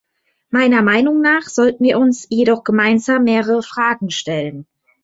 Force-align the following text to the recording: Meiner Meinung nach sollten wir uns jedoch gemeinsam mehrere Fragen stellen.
Meiner 0.49 0.81
Meinung 0.81 1.21
nach 1.21 1.43
sollten 1.43 1.83
wir 1.83 1.99
uns 1.99 2.25
jedoch 2.31 2.63
gemeinsam 2.63 3.23
mehrere 3.25 3.61
Fragen 3.61 4.09
stellen. 4.09 4.65